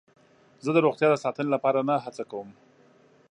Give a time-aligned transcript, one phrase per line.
[0.63, 2.49] زه د روغتیا د ساتنې لپاره نه هڅه کوم.